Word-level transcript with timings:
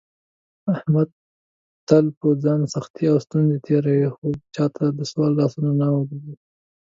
احمد 0.75 1.09
تل 1.87 2.05
په 2.19 2.27
ځان 2.43 2.61
سختې 2.73 3.03
او 3.11 3.17
ستونزې 3.25 3.57
تېروي، 3.65 4.07
خو 4.15 4.25
چاته 4.55 4.83
دسوال 4.99 5.31
لاسونه 5.39 5.71
نه 5.79 5.87
اوږدوي. 5.93 6.35